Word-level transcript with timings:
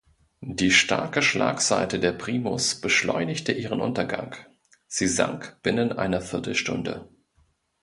Die 0.41 0.71
starke 0.71 1.21
Schlagseite 1.21 1.99
der 1.99 2.11
"Primus" 2.13 2.73
beschleunigte 2.81 3.51
ihren 3.51 3.81
Untergang; 3.81 4.35
sie 4.87 5.05
sank 5.07 5.61
binnen 5.61 5.91
einer 5.91 6.21
Viertelstunde. 6.21 7.07